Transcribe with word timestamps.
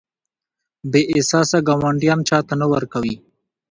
بې 0.91 1.01
احساسه 1.13 1.57
ګاونډیان 1.67 2.19
چاته 2.29 2.53
نه 2.61 2.65
ورکوي. 2.73 3.15